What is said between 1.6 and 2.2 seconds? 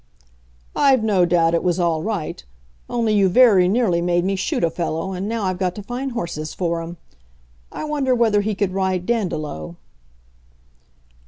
was all